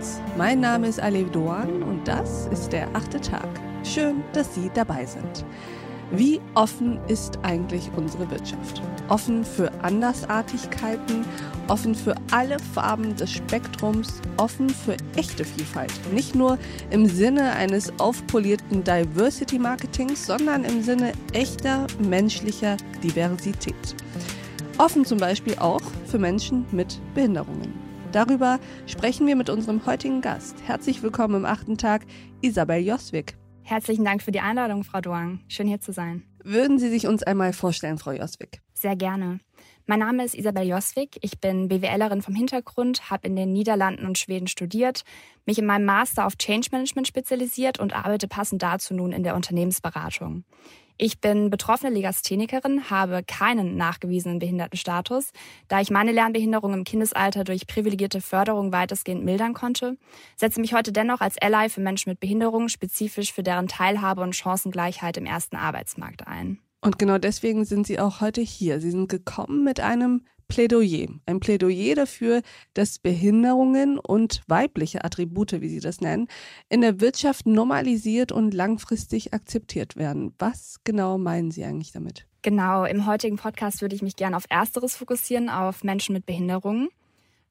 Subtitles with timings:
[0.00, 0.20] Talents.
[0.36, 3.48] Mein Name ist Alev Doan und das ist der achte Tag.
[3.84, 5.44] Schön, dass Sie dabei sind.
[6.12, 8.82] Wie offen ist eigentlich unsere Wirtschaft?
[9.08, 11.24] Offen für Andersartigkeiten,
[11.68, 15.92] offen für alle Farben des Spektrums, offen für echte Vielfalt.
[16.12, 16.58] Nicht nur
[16.90, 23.94] im Sinne eines aufpolierten Diversity Marketings, sondern im Sinne echter menschlicher Diversität.
[24.78, 27.89] Offen zum Beispiel auch für Menschen mit Behinderungen.
[28.12, 30.56] Darüber sprechen wir mit unserem heutigen Gast.
[30.66, 32.02] Herzlich willkommen im achten Tag,
[32.40, 33.36] Isabel Joswig.
[33.62, 35.40] Herzlichen Dank für die Einladung, Frau Doang.
[35.46, 36.24] Schön hier zu sein.
[36.42, 38.60] Würden Sie sich uns einmal vorstellen, Frau Joswig?
[38.74, 39.38] Sehr gerne.
[39.86, 41.18] Mein Name ist Isabel Joswig.
[41.20, 45.04] Ich bin BWLerin vom Hintergrund, habe in den Niederlanden und Schweden studiert,
[45.46, 49.36] mich in meinem Master auf Change Management spezialisiert und arbeite passend dazu nun in der
[49.36, 50.44] Unternehmensberatung.
[51.02, 55.32] Ich bin betroffene Legasthenikerin, habe keinen nachgewiesenen Behindertenstatus,
[55.66, 59.96] da ich meine Lernbehinderung im Kindesalter durch privilegierte Förderung weitestgehend mildern konnte,
[60.36, 64.36] setze mich heute dennoch als Ally für Menschen mit Behinderung spezifisch für deren Teilhabe und
[64.36, 66.58] Chancengleichheit im ersten Arbeitsmarkt ein.
[66.80, 68.80] Und genau deswegen sind Sie auch heute hier.
[68.80, 71.08] Sie sind gekommen mit einem Plädoyer.
[71.26, 72.42] Ein Plädoyer dafür,
[72.74, 76.26] dass Behinderungen und weibliche Attribute, wie Sie das nennen,
[76.68, 80.34] in der Wirtschaft normalisiert und langfristig akzeptiert werden.
[80.38, 82.26] Was genau meinen Sie eigentlich damit?
[82.42, 86.88] Genau, im heutigen Podcast würde ich mich gerne auf Ersteres fokussieren, auf Menschen mit Behinderungen.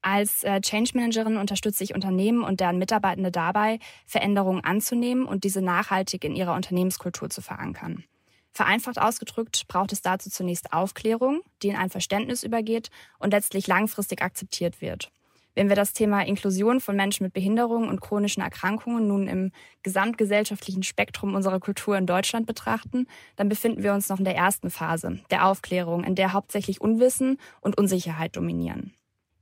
[0.02, 5.62] Als äh, Change Managerin unterstütze ich Unternehmen und deren Mitarbeitende dabei, Veränderungen anzunehmen und diese
[5.62, 8.04] nachhaltig in ihrer Unternehmenskultur zu verankern.
[8.52, 14.22] Vereinfacht ausgedrückt braucht es dazu zunächst Aufklärung, die in ein Verständnis übergeht und letztlich langfristig
[14.22, 15.10] akzeptiert wird.
[15.54, 20.84] Wenn wir das Thema Inklusion von Menschen mit Behinderungen und chronischen Erkrankungen nun im gesamtgesellschaftlichen
[20.84, 23.06] Spektrum unserer Kultur in Deutschland betrachten,
[23.36, 27.38] dann befinden wir uns noch in der ersten Phase, der Aufklärung, in der hauptsächlich Unwissen
[27.60, 28.94] und Unsicherheit dominieren.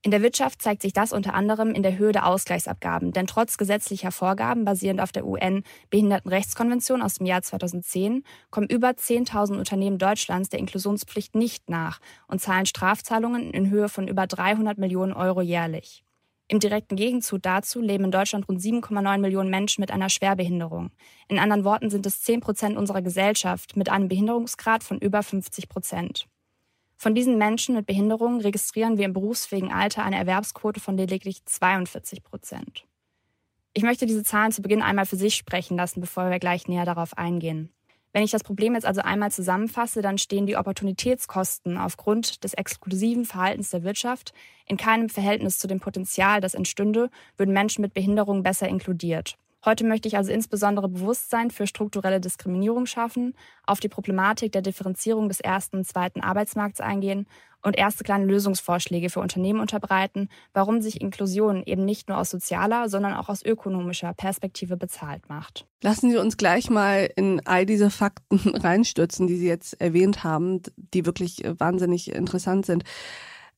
[0.03, 3.59] In der Wirtschaft zeigt sich das unter anderem in der Höhe der Ausgleichsabgaben, denn trotz
[3.59, 10.51] gesetzlicher Vorgaben basierend auf der UN-Behindertenrechtskonvention aus dem Jahr 2010 kommen über 10.000 Unternehmen Deutschlands
[10.51, 11.99] der Inklusionspflicht nicht nach
[12.29, 16.05] und zahlen Strafzahlungen in Höhe von über 300 Millionen Euro jährlich.
[16.47, 20.91] Im direkten Gegenzug dazu leben in Deutschland rund 7,9 Millionen Menschen mit einer Schwerbehinderung.
[21.27, 25.69] In anderen Worten sind es 10 Prozent unserer Gesellschaft mit einem Behinderungsgrad von über 50
[25.69, 26.29] Prozent.
[27.01, 32.25] Von diesen Menschen mit Behinderungen registrieren wir im berufsfähigen Alter eine Erwerbsquote von lediglich 42
[32.25, 32.85] Prozent.
[33.73, 36.85] Ich möchte diese Zahlen zu Beginn einmal für sich sprechen lassen, bevor wir gleich näher
[36.85, 37.71] darauf eingehen.
[38.13, 43.25] Wenn ich das Problem jetzt also einmal zusammenfasse, dann stehen die Opportunitätskosten aufgrund des exklusiven
[43.25, 44.33] Verhaltens der Wirtschaft
[44.67, 49.39] in keinem Verhältnis zu dem Potenzial, das entstünde, würden Menschen mit Behinderungen besser inkludiert.
[49.65, 53.35] Heute möchte ich also insbesondere Bewusstsein für strukturelle Diskriminierung schaffen,
[53.67, 57.27] auf die Problematik der Differenzierung des ersten und zweiten Arbeitsmarkts eingehen
[57.63, 62.89] und erste kleine Lösungsvorschläge für Unternehmen unterbreiten, warum sich Inklusion eben nicht nur aus sozialer,
[62.89, 65.67] sondern auch aus ökonomischer Perspektive bezahlt macht.
[65.83, 70.63] Lassen Sie uns gleich mal in all diese Fakten reinstürzen, die Sie jetzt erwähnt haben,
[70.95, 72.85] die wirklich wahnsinnig interessant sind.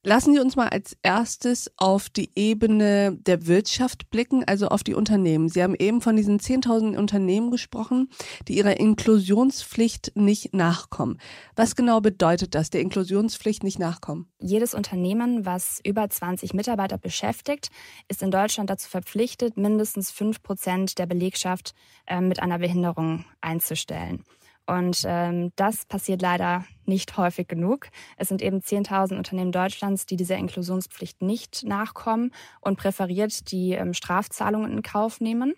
[0.02, 4.94] Lassen Sie uns mal als erstes auf die Ebene der Wirtschaft blicken, also auf die
[4.94, 5.50] Unternehmen.
[5.50, 8.08] Sie haben eben von diesen 10.000 Unternehmen gesprochen,
[8.48, 11.18] die ihrer Inklusionspflicht nicht nachkommen.
[11.54, 14.26] Was genau bedeutet das, der Inklusionspflicht nicht nachkommen?
[14.38, 17.68] Jedes Unternehmen, was über 20 Mitarbeiter beschäftigt,
[18.08, 21.74] ist in Deutschland dazu verpflichtet, mindestens 5 Prozent der Belegschaft
[22.06, 24.24] äh, mit einer Behinderung einzustellen.
[24.70, 27.88] Und ähm, das passiert leider nicht häufig genug.
[28.16, 33.94] Es sind eben 10.000 Unternehmen Deutschlands, die dieser Inklusionspflicht nicht nachkommen und präferiert die ähm,
[33.94, 35.54] Strafzahlungen in Kauf nehmen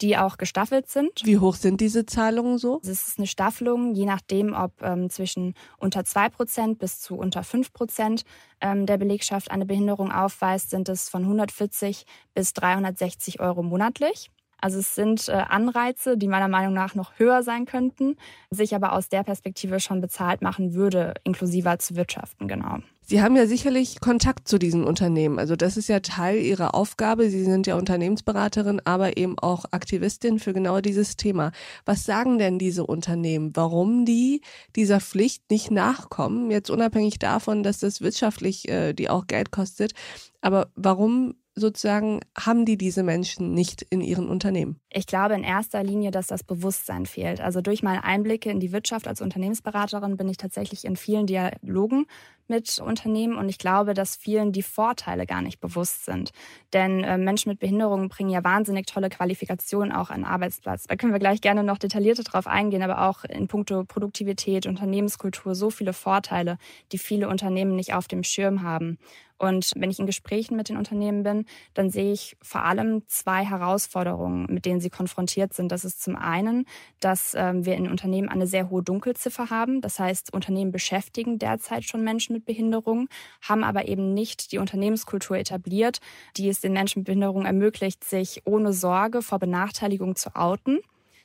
[0.00, 1.22] die auch gestaffelt sind.
[1.24, 2.80] Wie hoch sind diese Zahlungen so?
[2.82, 8.24] Es ist eine Staffelung, je nachdem, ob ähm, zwischen unter 2% bis zu unter 5%
[8.60, 14.32] ähm, der Belegschaft eine Behinderung aufweist, sind es von 140 bis 360 Euro monatlich.
[14.64, 18.16] Also es sind äh, Anreize, die meiner Meinung nach noch höher sein könnten,
[18.48, 22.78] sich aber aus der Perspektive schon bezahlt machen würde, inklusiver zu wirtschaften, genau.
[23.02, 25.38] Sie haben ja sicherlich Kontakt zu diesen Unternehmen.
[25.38, 27.28] Also das ist ja Teil Ihrer Aufgabe.
[27.28, 31.52] Sie sind ja Unternehmensberaterin, aber eben auch Aktivistin für genau dieses Thema.
[31.84, 34.40] Was sagen denn diese Unternehmen, warum die
[34.76, 36.50] dieser Pflicht nicht nachkommen?
[36.50, 39.92] Jetzt unabhängig davon, dass das wirtschaftlich äh, die auch Geld kostet.
[40.40, 44.80] Aber warum sozusagen haben die diese Menschen nicht in ihren Unternehmen?
[44.96, 47.40] Ich glaube in erster Linie, dass das Bewusstsein fehlt.
[47.40, 52.06] Also durch meine Einblicke in die Wirtschaft als Unternehmensberaterin bin ich tatsächlich in vielen Dialogen
[52.46, 56.30] mit Unternehmen und ich glaube, dass vielen die Vorteile gar nicht bewusst sind.
[56.72, 60.84] Denn äh, Menschen mit Behinderungen bringen ja wahnsinnig tolle Qualifikationen auch an den Arbeitsplatz.
[60.84, 65.56] Da können wir gleich gerne noch detaillierter drauf eingehen, aber auch in puncto Produktivität, Unternehmenskultur
[65.56, 66.58] so viele Vorteile,
[66.92, 68.98] die viele Unternehmen nicht auf dem Schirm haben.
[69.36, 71.44] Und wenn ich in Gesprächen mit den Unternehmen bin,
[71.74, 75.72] dann sehe ich vor allem zwei Herausforderungen, mit denen sie konfrontiert sind.
[75.72, 76.66] Das ist zum einen,
[77.00, 79.80] dass ähm, wir in Unternehmen eine sehr hohe Dunkelziffer haben.
[79.80, 83.08] Das heißt, Unternehmen beschäftigen derzeit schon Menschen mit Behinderung,
[83.42, 85.98] haben aber eben nicht die Unternehmenskultur etabliert,
[86.36, 90.78] die es den Menschen mit Behinderung ermöglicht, sich ohne Sorge vor Benachteiligung zu outen.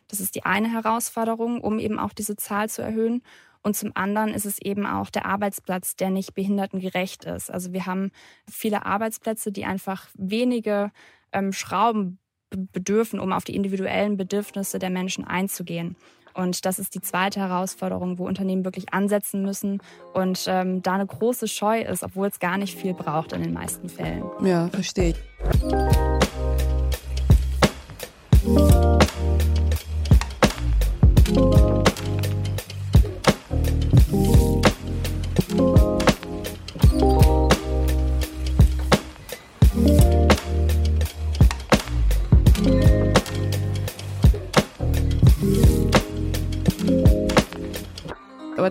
[0.07, 3.21] Das ist die eine Herausforderung, um eben auch diese Zahl zu erhöhen.
[3.61, 7.51] Und zum anderen ist es eben auch der Arbeitsplatz, der nicht behindertengerecht ist.
[7.51, 8.11] Also wir haben
[8.50, 10.91] viele Arbeitsplätze, die einfach wenige
[11.31, 12.19] ähm, Schrauben
[12.50, 15.96] bedürfen, um auf die individuellen Bedürfnisse der Menschen einzugehen.
[16.34, 19.81] Und das ist die zweite Herausforderung, wo Unternehmen wirklich ansetzen müssen
[20.13, 23.54] und ähm, da eine große Scheu ist, obwohl es gar nicht viel braucht in den
[23.54, 24.24] meisten Fällen.
[24.42, 25.18] Ja, verstehe ich.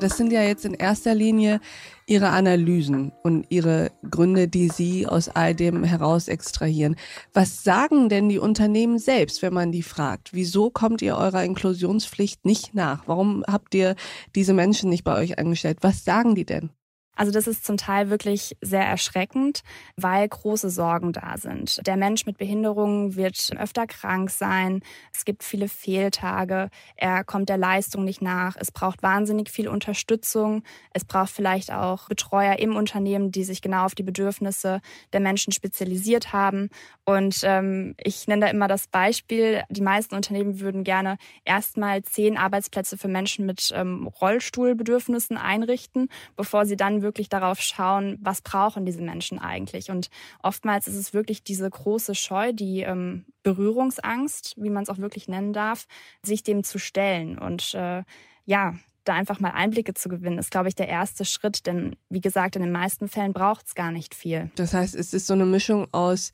[0.08, 1.60] Das sind ja jetzt in erster Linie
[2.06, 6.96] Ihre Analysen und Ihre Gründe, die Sie aus all dem heraus extrahieren.
[7.34, 10.32] Was sagen denn die Unternehmen selbst, wenn man die fragt?
[10.32, 13.06] Wieso kommt ihr eurer Inklusionspflicht nicht nach?
[13.06, 13.96] Warum habt ihr
[14.34, 15.80] diese Menschen nicht bei euch angestellt?
[15.82, 16.70] Was sagen die denn?
[17.18, 19.64] Also das ist zum Teil wirklich sehr erschreckend,
[19.96, 21.84] weil große Sorgen da sind.
[21.84, 24.82] Der Mensch mit Behinderungen wird öfter krank sein.
[25.12, 26.70] Es gibt viele Fehltage.
[26.94, 28.54] Er kommt der Leistung nicht nach.
[28.56, 30.62] Es braucht wahnsinnig viel Unterstützung.
[30.92, 34.80] Es braucht vielleicht auch Betreuer im Unternehmen, die sich genau auf die Bedürfnisse
[35.12, 36.70] der Menschen spezialisiert haben.
[37.04, 42.36] Und ähm, ich nenne da immer das Beispiel, die meisten Unternehmen würden gerne erstmal zehn
[42.36, 48.84] Arbeitsplätze für Menschen mit ähm, Rollstuhlbedürfnissen einrichten, bevor sie dann wirklich darauf schauen, was brauchen
[48.84, 49.90] diese Menschen eigentlich.
[49.90, 50.10] Und
[50.42, 55.28] oftmals ist es wirklich diese große Scheu, die ähm, Berührungsangst, wie man es auch wirklich
[55.28, 55.86] nennen darf,
[56.22, 57.38] sich dem zu stellen.
[57.38, 58.02] Und äh,
[58.44, 58.74] ja,
[59.04, 61.66] da einfach mal Einblicke zu gewinnen, ist, glaube ich, der erste Schritt.
[61.66, 64.50] Denn wie gesagt, in den meisten Fällen braucht es gar nicht viel.
[64.56, 66.32] Das heißt, es ist so eine Mischung aus,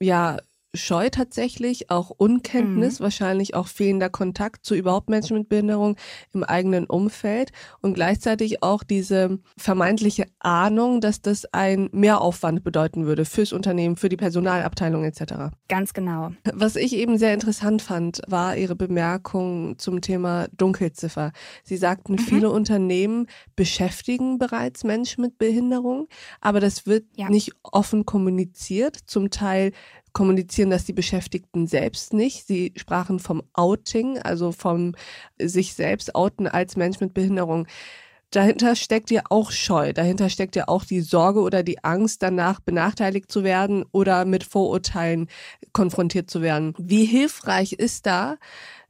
[0.00, 0.38] ja,
[0.74, 3.04] Scheu tatsächlich, auch Unkenntnis, mhm.
[3.04, 5.96] wahrscheinlich auch fehlender Kontakt zu überhaupt Menschen mit Behinderung
[6.34, 13.24] im eigenen Umfeld und gleichzeitig auch diese vermeintliche Ahnung, dass das ein Mehraufwand bedeuten würde
[13.24, 15.54] fürs Unternehmen, für die Personalabteilung etc.
[15.68, 16.32] Ganz genau.
[16.52, 21.32] Was ich eben sehr interessant fand, war Ihre Bemerkung zum Thema Dunkelziffer.
[21.64, 22.18] Sie sagten, mhm.
[22.18, 23.26] viele Unternehmen
[23.56, 26.08] beschäftigen bereits Menschen mit Behinderung,
[26.42, 27.30] aber das wird ja.
[27.30, 28.98] nicht offen kommuniziert.
[29.06, 29.72] Zum Teil
[30.12, 32.46] kommunizieren das die Beschäftigten selbst nicht.
[32.46, 34.94] Sie sprachen vom Outing, also vom
[35.38, 37.66] sich selbst outen als Mensch mit Behinderung.
[38.30, 42.60] Dahinter steckt ja auch Scheu, dahinter steckt ja auch die Sorge oder die Angst, danach
[42.60, 45.28] benachteiligt zu werden oder mit Vorurteilen
[45.72, 46.74] konfrontiert zu werden.
[46.76, 48.36] Wie hilfreich ist da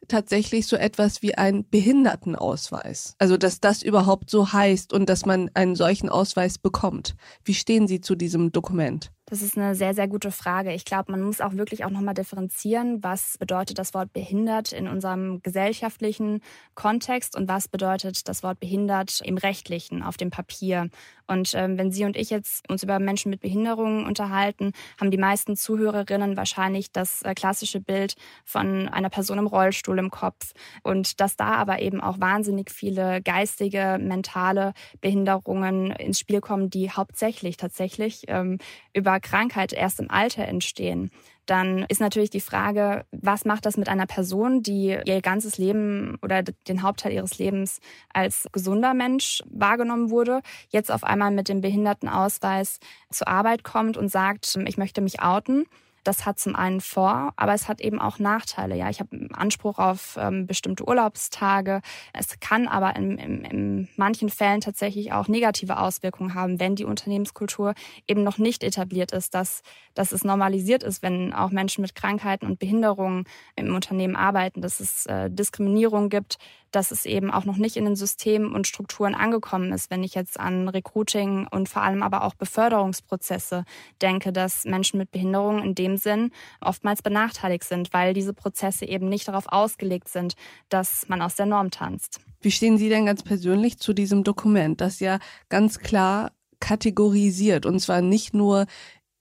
[0.09, 3.15] tatsächlich so etwas wie ein Behindertenausweis?
[3.19, 7.15] Also, dass das überhaupt so heißt und dass man einen solchen Ausweis bekommt.
[7.45, 9.13] Wie stehen Sie zu diesem Dokument?
[9.31, 10.73] Das ist eine sehr, sehr gute Frage.
[10.73, 14.89] Ich glaube, man muss auch wirklich auch nochmal differenzieren, was bedeutet das Wort behindert in
[14.89, 16.41] unserem gesellschaftlichen
[16.75, 20.89] Kontext und was bedeutet das Wort behindert im rechtlichen, auf dem Papier.
[21.27, 25.19] Und ähm, wenn Sie und ich jetzt uns über Menschen mit Behinderungen unterhalten, haben die
[25.19, 28.15] meisten Zuhörerinnen wahrscheinlich das äh, klassische Bild
[28.47, 30.53] von einer Person im Rollstuhl im Kopf.
[30.83, 34.73] Und dass da aber eben auch wahnsinnig viele geistige, mentale
[35.03, 38.57] Behinderungen ins Spiel kommen, die hauptsächlich tatsächlich ähm,
[38.95, 41.11] über Krankheit erst im Alter entstehen,
[41.47, 46.19] dann ist natürlich die Frage, was macht das mit einer Person, die ihr ganzes Leben
[46.23, 47.81] oder den Hauptteil ihres Lebens
[48.13, 54.11] als gesunder Mensch wahrgenommen wurde, jetzt auf einmal mit dem Behindertenausweis zur Arbeit kommt und
[54.11, 55.65] sagt, ich möchte mich outen
[56.09, 58.75] das hat zum einen Vor, aber es hat eben auch Nachteile.
[58.75, 61.83] Ja, ich habe Anspruch auf ähm, bestimmte Urlaubstage.
[62.15, 66.87] Es kann aber in, in, in manchen Fällen tatsächlich auch negative Auswirkungen haben, wenn die
[66.87, 67.75] Unternehmenskultur
[68.07, 69.61] eben noch nicht etabliert ist, dass,
[69.93, 73.25] dass es normalisiert ist, wenn auch Menschen mit Krankheiten und Behinderungen
[73.55, 76.39] im Unternehmen arbeiten, dass es äh, Diskriminierung gibt,
[76.71, 79.91] dass es eben auch noch nicht in den Systemen und Strukturen angekommen ist.
[79.91, 83.65] Wenn ich jetzt an Recruiting und vor allem aber auch Beförderungsprozesse
[84.03, 89.09] denke, dass Menschen mit Behinderungen in dem Sinn oftmals benachteiligt sind, weil diese Prozesse eben
[89.09, 90.35] nicht darauf ausgelegt sind,
[90.69, 92.21] dass man aus der Norm tanzt.
[92.41, 97.79] Wie stehen Sie denn ganz persönlich zu diesem Dokument, das ja ganz klar kategorisiert und
[97.81, 98.67] zwar nicht nur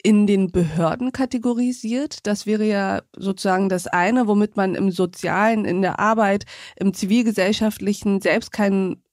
[0.08, 2.26] in den Behörden kategorisiert.
[2.28, 6.46] Das wäre ja sozusagen das eine, womit man im Sozialen, in der Arbeit,
[6.78, 9.04] im Zivilgesellschaftlichen selbst keinen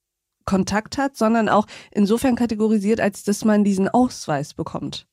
[0.45, 5.09] Kontakt hat, sondern auch insofern kategorisiert, als dass man diesen Ausweis bekommt.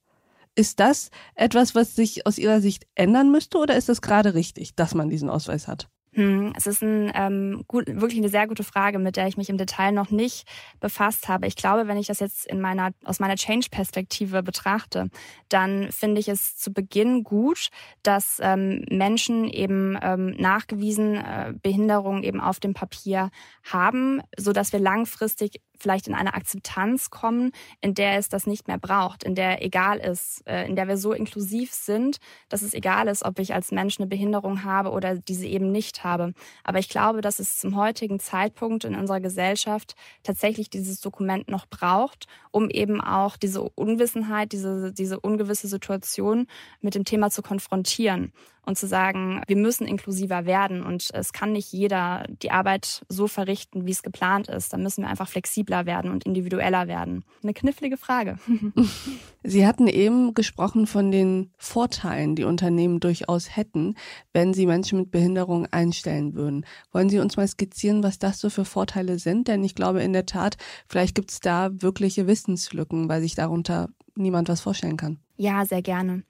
[0.53, 4.75] Ist das etwas, was sich aus Ihrer Sicht ändern müsste oder ist es gerade richtig,
[4.75, 5.89] dass man diesen Ausweis hat?
[6.13, 9.49] Hm, es ist ein, ähm, gut, wirklich eine sehr gute Frage, mit der ich mich
[9.49, 10.45] im Detail noch nicht
[10.81, 11.47] befasst habe.
[11.47, 15.09] Ich glaube, wenn ich das jetzt in meiner, aus meiner Change-Perspektive betrachte,
[15.47, 17.69] dann finde ich es zu Beginn gut,
[18.03, 23.29] dass ähm, Menschen eben ähm, nachgewiesen äh, Behinderungen eben auf dem Papier
[23.63, 28.67] haben, so dass wir langfristig vielleicht in eine Akzeptanz kommen, in der es das nicht
[28.67, 32.17] mehr braucht, in der egal ist, äh, in der wir so inklusiv sind,
[32.49, 36.03] dass es egal ist, ob ich als Mensch eine Behinderung habe oder diese eben nicht
[36.03, 36.33] habe.
[36.63, 41.65] Aber ich glaube, dass es zum heutigen Zeitpunkt in unserer Gesellschaft tatsächlich dieses Dokument noch
[41.65, 46.47] braucht, um eben auch diese Unwissenheit, diese, diese ungewisse Situation
[46.81, 48.33] mit dem Thema zu konfrontieren
[48.65, 53.27] und zu sagen, wir müssen inklusiver werden und es kann nicht jeder die Arbeit so
[53.27, 54.73] verrichten, wie es geplant ist.
[54.73, 57.23] Da müssen wir einfach flexibler werden und individueller werden.
[57.41, 58.37] Eine knifflige Frage.
[59.43, 63.95] Sie hatten eben gesprochen von den Vorteilen, die Unternehmen durchaus hätten,
[64.33, 66.65] wenn sie Menschen mit Behinderung einstellen würden.
[66.91, 69.47] Wollen Sie uns mal skizzieren, was das so für Vorteile sind?
[69.47, 73.89] Denn ich glaube in der Tat, vielleicht gibt es da wirkliche Wissenslücken, weil sich darunter
[74.15, 75.19] niemand was vorstellen kann.
[75.37, 76.23] Ja, sehr gerne.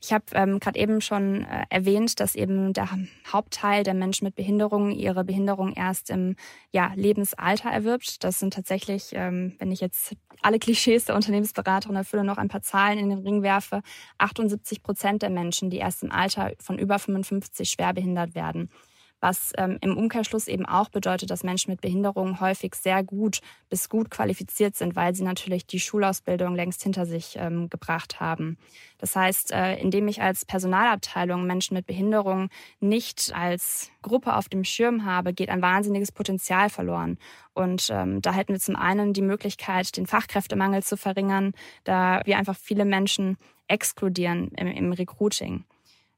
[0.00, 2.88] Ich habe ähm, gerade eben schon äh, erwähnt, dass eben der
[3.32, 6.36] Hauptteil der Menschen mit Behinderungen ihre Behinderung erst im
[6.70, 8.22] ja, Lebensalter erwirbt.
[8.22, 12.62] Das sind tatsächlich, ähm, wenn ich jetzt alle Klischees der Unternehmensberaterin erfülle, noch ein paar
[12.62, 13.82] Zahlen in den Ring werfe,
[14.18, 18.70] 78 Prozent der Menschen, die erst im Alter von über 55 schwer behindert werden
[19.20, 23.88] was ähm, im Umkehrschluss eben auch bedeutet, dass Menschen mit Behinderungen häufig sehr gut bis
[23.88, 28.58] gut qualifiziert sind, weil sie natürlich die Schulausbildung längst hinter sich ähm, gebracht haben.
[28.98, 32.48] Das heißt, äh, indem ich als Personalabteilung Menschen mit Behinderungen
[32.80, 37.18] nicht als Gruppe auf dem Schirm habe, geht ein wahnsinniges Potenzial verloren.
[37.54, 41.52] Und ähm, da hätten wir zum einen die Möglichkeit, den Fachkräftemangel zu verringern,
[41.84, 45.64] da wir einfach viele Menschen exkludieren im, im Recruiting.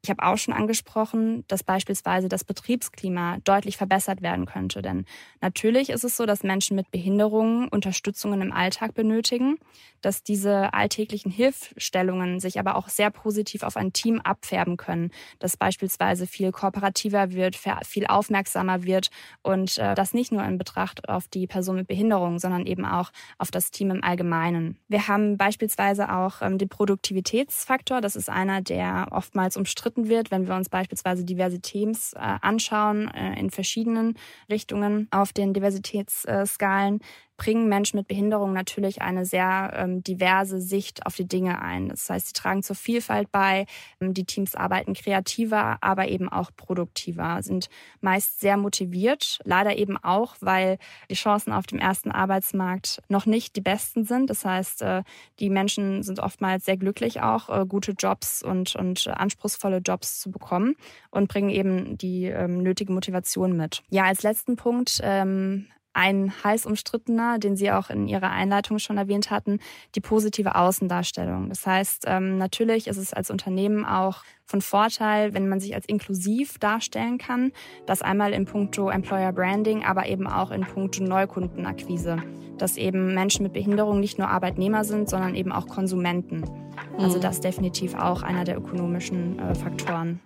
[0.02, 4.80] Ich habe auch schon angesprochen, dass beispielsweise das Betriebsklima deutlich verbessert werden könnte.
[4.80, 5.04] Denn
[5.42, 9.58] natürlich ist es so, dass Menschen mit Behinderungen Unterstützungen im Alltag benötigen,
[10.00, 15.58] dass diese alltäglichen Hilfstellungen sich aber auch sehr positiv auf ein Team abfärben können, dass
[15.58, 19.10] beispielsweise viel kooperativer wird, viel aufmerksamer wird
[19.42, 23.10] und äh, das nicht nur in Betracht auf die Person mit Behinderung, sondern eben auch
[23.36, 24.78] auf das Team im Allgemeinen.
[24.88, 28.00] Wir haben beispielsweise auch ähm, den Produktivitätsfaktor.
[28.00, 33.08] Das ist einer, der oftmals umstritten bestritten wird, wenn wir uns beispielsweise Diversitäts äh, anschauen
[33.08, 34.14] äh, in verschiedenen
[34.48, 37.00] Richtungen auf den Diversitätsskalen,
[37.40, 41.88] bringen Menschen mit Behinderung natürlich eine sehr ähm, diverse Sicht auf die Dinge ein.
[41.88, 43.64] Das heißt, sie tragen zur Vielfalt bei.
[43.98, 47.70] Ähm, die Teams arbeiten kreativer, aber eben auch produktiver, sind
[48.02, 49.38] meist sehr motiviert.
[49.42, 50.76] Leider eben auch, weil
[51.08, 54.28] die Chancen auf dem ersten Arbeitsmarkt noch nicht die besten sind.
[54.28, 55.02] Das heißt, äh,
[55.38, 60.30] die Menschen sind oftmals sehr glücklich auch, äh, gute Jobs und, und anspruchsvolle Jobs zu
[60.30, 60.76] bekommen
[61.10, 63.82] und bringen eben die ähm, nötige Motivation mit.
[63.88, 68.96] Ja, als letzten Punkt ähm, ein heiß umstrittener, den Sie auch in Ihrer Einleitung schon
[68.96, 69.58] erwähnt hatten,
[69.94, 71.48] die positive Außendarstellung.
[71.48, 75.86] Das heißt, ähm, natürlich ist es als Unternehmen auch von Vorteil, wenn man sich als
[75.86, 77.52] inklusiv darstellen kann.
[77.86, 82.18] Das einmal in puncto Employer Branding, aber eben auch in puncto Neukundenakquise.
[82.58, 86.44] Dass eben Menschen mit Behinderung nicht nur Arbeitnehmer sind, sondern eben auch Konsumenten.
[86.98, 87.22] Also mhm.
[87.22, 90.20] das definitiv auch einer der ökonomischen äh, Faktoren.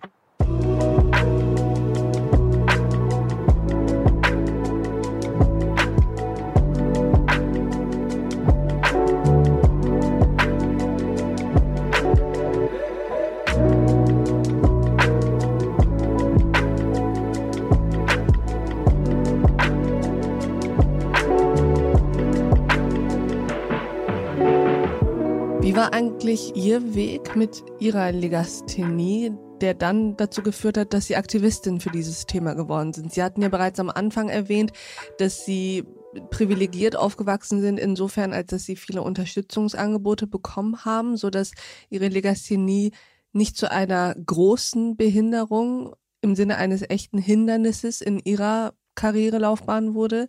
[25.85, 31.79] War eigentlich Ihr Weg mit Ihrer Legasthenie, der dann dazu geführt hat, dass Sie Aktivistin
[31.79, 33.13] für dieses Thema geworden sind?
[33.13, 34.71] Sie hatten ja bereits am Anfang erwähnt,
[35.19, 35.83] dass Sie
[36.31, 41.51] privilegiert aufgewachsen sind, insofern, als dass Sie viele Unterstützungsangebote bekommen haben, so dass
[41.91, 42.91] Ihre Legasthenie
[43.31, 50.27] nicht zu einer großen Behinderung im Sinne eines echten Hindernisses in Ihrer Karrierelaufbahn wurde.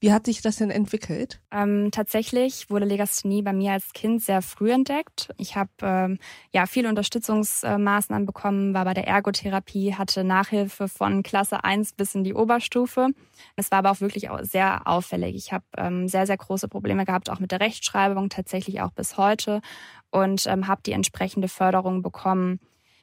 [0.00, 1.40] Wie hat sich das denn entwickelt?
[1.50, 5.30] Ähm, tatsächlich wurde Legasthenie bei mir als Kind sehr früh entdeckt.
[5.38, 6.18] Ich habe ähm,
[6.52, 12.24] ja viele Unterstützungsmaßnahmen bekommen, war bei der Ergotherapie, hatte Nachhilfe von Klasse 1 bis in
[12.24, 13.08] die Oberstufe.
[13.56, 15.36] Es war aber auch wirklich sehr auffällig.
[15.36, 19.16] Ich habe ähm, sehr, sehr große Probleme gehabt, auch mit der Rechtschreibung, tatsächlich auch bis
[19.16, 19.60] heute
[20.10, 22.60] und ähm, habe die entsprechende Förderung bekommen.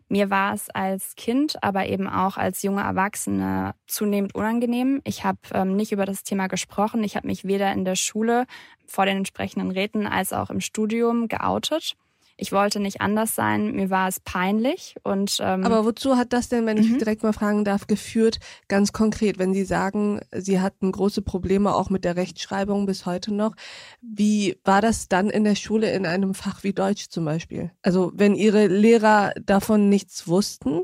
[0.08, 5.02] Mir war es als Kind, aber eben auch als junge Erwachsene zunehmend unangenehm.
[5.04, 7.04] Ich habe ähm, nicht über das Thema gesprochen.
[7.04, 8.46] Ich habe mich weder in der Schule
[8.86, 11.96] vor den entsprechenden Räten als auch im Studium geoutet.
[12.38, 16.50] Ich wollte nicht anders sein, mir war es peinlich und ähm Aber wozu hat das
[16.50, 16.98] denn, wenn ich mhm.
[16.98, 21.90] direkt mal fragen darf, geführt, ganz konkret, wenn Sie sagen, Sie hatten große Probleme auch
[21.90, 23.56] mit der Rechtschreibung bis heute noch,
[24.02, 27.72] wie war das dann in der Schule in einem Fach wie Deutsch zum Beispiel?
[27.82, 30.82] Also wenn Ihre Lehrer davon nichts wussten?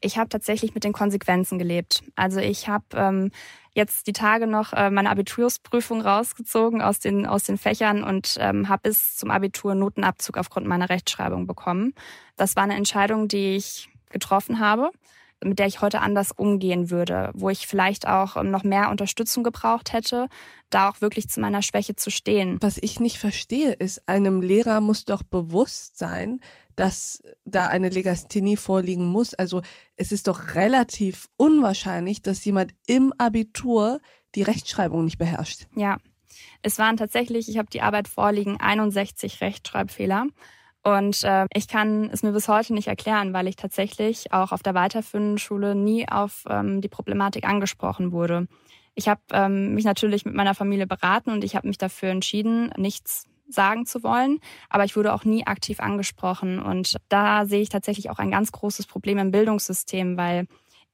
[0.00, 2.02] Ich habe tatsächlich mit den Konsequenzen gelebt.
[2.16, 3.30] Also ich habe ähm,
[3.78, 8.68] jetzt die Tage noch äh, meine Abitursprüfung rausgezogen aus den, aus den Fächern und ähm,
[8.68, 11.94] habe bis zum Abitur Notenabzug aufgrund meiner Rechtschreibung bekommen.
[12.36, 14.90] Das war eine Entscheidung, die ich getroffen habe,
[15.42, 19.44] mit der ich heute anders umgehen würde, wo ich vielleicht auch ähm, noch mehr Unterstützung
[19.44, 20.28] gebraucht hätte,
[20.70, 22.58] da auch wirklich zu meiner Schwäche zu stehen.
[22.60, 26.40] Was ich nicht verstehe, ist, einem Lehrer muss doch bewusst sein,
[26.78, 29.34] dass da eine Legasthenie vorliegen muss.
[29.34, 29.62] Also
[29.96, 34.00] es ist doch relativ unwahrscheinlich, dass jemand im Abitur
[34.36, 35.66] die Rechtschreibung nicht beherrscht.
[35.74, 35.96] Ja,
[36.62, 40.26] es waren tatsächlich, ich habe die Arbeit vorliegen, 61 Rechtschreibfehler.
[40.84, 44.62] Und äh, ich kann es mir bis heute nicht erklären, weil ich tatsächlich auch auf
[44.62, 48.46] der weiterführenden Schule nie auf ähm, die Problematik angesprochen wurde.
[48.94, 52.72] Ich habe ähm, mich natürlich mit meiner Familie beraten und ich habe mich dafür entschieden,
[52.76, 56.60] nichts sagen zu wollen, aber ich wurde auch nie aktiv angesprochen.
[56.60, 60.46] Und da sehe ich tatsächlich auch ein ganz großes Problem im Bildungssystem, weil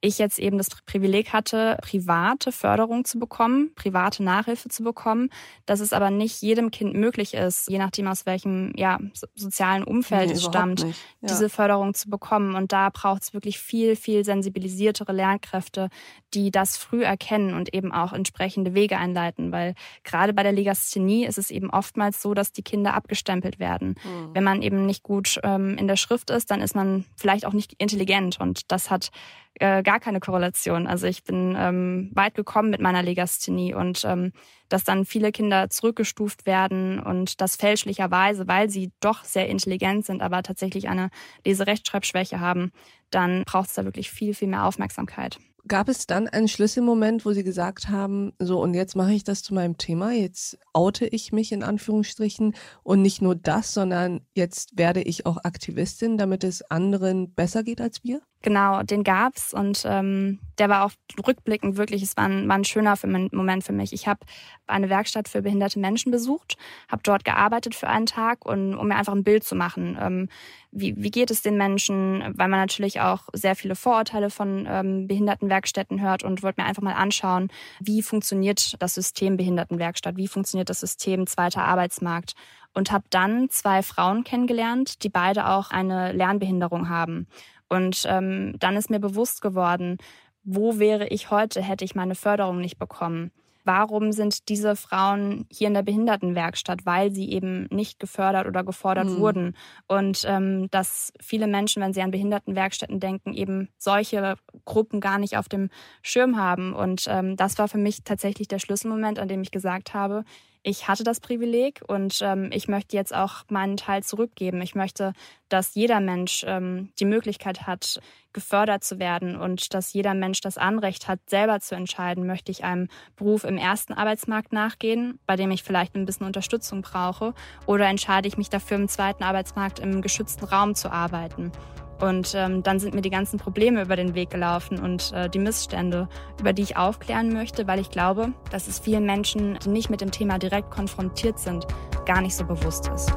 [0.05, 5.29] ich jetzt eben das Privileg hatte, private Förderung zu bekommen, private Nachhilfe zu bekommen,
[5.65, 8.99] dass es aber nicht jedem Kind möglich ist, je nachdem aus welchem ja,
[9.33, 10.87] sozialen Umfeld nee, es stammt, ja.
[11.23, 12.55] diese Förderung zu bekommen.
[12.55, 15.89] Und da braucht es wirklich viel, viel sensibilisiertere Lernkräfte,
[16.33, 19.51] die das früh erkennen und eben auch entsprechende Wege einleiten.
[19.51, 23.95] Weil gerade bei der Legasthenie ist es eben oftmals so, dass die Kinder abgestempelt werden.
[24.03, 24.29] Mhm.
[24.33, 27.53] Wenn man eben nicht gut ähm, in der Schrift ist, dann ist man vielleicht auch
[27.53, 28.39] nicht intelligent.
[28.39, 29.11] Und das hat
[29.59, 30.87] äh, gar keine Korrelation.
[30.87, 34.31] Also ich bin ähm, weit gekommen mit meiner Legasthenie und ähm,
[34.69, 40.21] dass dann viele Kinder zurückgestuft werden und das fälschlicherweise, weil sie doch sehr intelligent sind,
[40.21, 41.09] aber tatsächlich eine
[41.45, 42.71] Leserechtschreibschwäche haben,
[43.11, 45.37] dann braucht es da wirklich viel, viel mehr Aufmerksamkeit.
[45.67, 49.41] Gab es dann einen Schlüsselmoment, wo Sie gesagt haben, so und jetzt mache ich das
[49.41, 54.77] zu meinem Thema, jetzt oute ich mich in Anführungsstrichen und nicht nur das, sondern jetzt
[54.77, 58.21] werde ich auch Aktivistin, damit es anderen besser geht als wir?
[58.45, 60.91] Genau, den gab's und ähm, der war auch
[61.25, 62.93] rückblickend wirklich, es war ein, war ein schöner
[63.31, 63.91] Moment für mich.
[63.91, 64.19] Ich habe
[64.67, 66.55] eine Werkstatt für behinderte Menschen besucht,
[66.87, 69.97] habe dort gearbeitet für einen Tag und um mir einfach ein Bild zu machen.
[69.99, 70.29] Ähm,
[70.71, 72.21] wie, wie geht es den Menschen?
[72.37, 76.83] Weil man natürlich auch sehr viele Vorurteile von ähm, Behindertenwerkstätten hört und wollte mir einfach
[76.83, 82.35] mal anschauen, wie funktioniert das System Behindertenwerkstatt, wie funktioniert das System zweiter Arbeitsmarkt
[82.75, 87.25] und habe dann zwei Frauen kennengelernt, die beide auch eine Lernbehinderung haben.
[87.69, 89.97] Und ähm, dann ist mir bewusst geworden,
[90.43, 93.31] wo wäre ich heute, hätte ich meine Förderung nicht bekommen.
[93.65, 96.85] Warum sind diese Frauen hier in der Behindertenwerkstatt?
[96.85, 99.17] Weil sie eben nicht gefördert oder gefordert mhm.
[99.17, 99.55] wurden.
[99.87, 105.35] Und ähm, dass viele Menschen, wenn sie an Behindertenwerkstätten denken, eben solche Gruppen gar nicht
[105.35, 105.69] auf dem
[106.03, 106.73] Schirm haben.
[106.73, 110.25] Und ähm, das war für mich tatsächlich der Schlüsselmoment, an dem ich gesagt habe,
[110.65, 114.61] ich hatte das Privileg und ähm, ich möchte jetzt auch meinen Teil zurückgeben.
[114.61, 115.13] Ich möchte,
[115.47, 118.01] dass jeder Mensch ähm, die Möglichkeit hat,
[118.33, 122.63] gefördert zu werden und dass jeder Mensch das Anrecht hat, selber zu entscheiden, möchte ich
[122.63, 127.35] einem Beruf im ersten Arbeitsmarkt nachgehen, bei dem ich vielleicht ein bisschen Unterstützung brauche,
[127.67, 131.51] oder entscheide ich mich dafür, im zweiten Arbeitsmarkt im geschützten Raum zu arbeiten.
[131.99, 135.39] Und ähm, dann sind mir die ganzen Probleme über den Weg gelaufen und äh, die
[135.39, 139.89] Missstände, über die ich aufklären möchte, weil ich glaube, dass es vielen Menschen, die nicht
[139.89, 141.65] mit dem Thema direkt konfrontiert sind,
[142.05, 143.11] gar nicht so bewusst ist.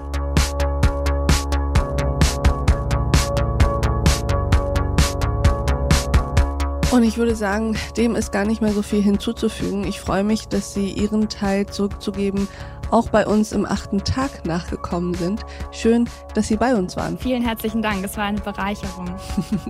[6.90, 9.84] Und ich würde sagen, dem ist gar nicht mehr so viel hinzuzufügen.
[9.84, 12.48] Ich freue mich, dass Sie Ihren Teil zurückzugeben
[12.90, 15.44] auch bei uns im achten Tag nachgekommen sind.
[15.70, 17.18] Schön, dass Sie bei uns waren.
[17.18, 18.04] Vielen herzlichen Dank.
[18.04, 19.08] Es war eine Bereicherung.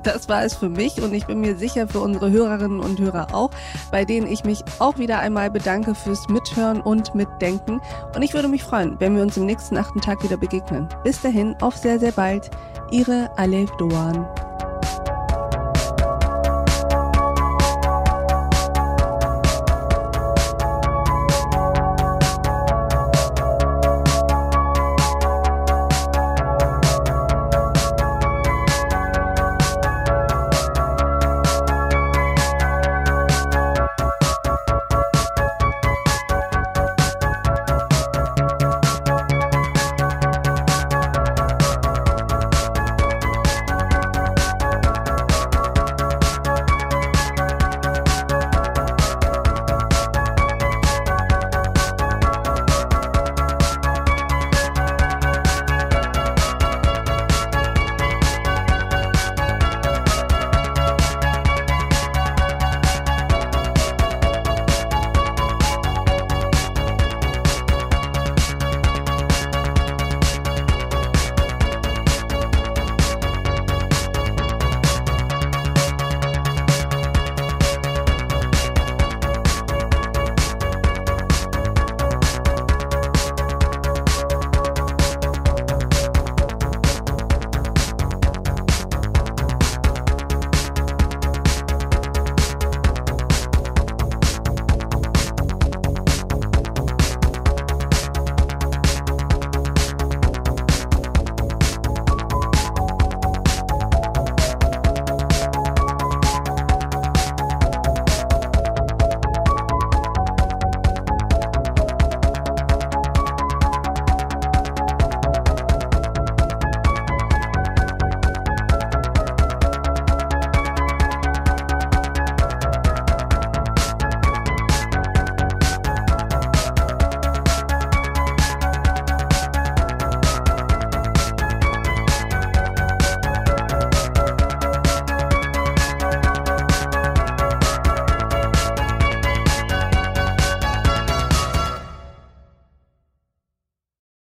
[0.02, 3.34] Das war es für mich und ich bin mir sicher für unsere Hörerinnen und Hörer
[3.34, 3.50] auch,
[3.90, 7.80] bei denen ich mich auch wieder einmal bedanke fürs Mithören und Mitdenken.
[8.14, 10.88] Und ich würde mich freuen, wenn wir uns im nächsten achten Tag wieder begegnen.
[11.04, 12.50] Bis dahin, auf sehr, sehr bald.
[12.90, 14.26] Ihre Alef Doan.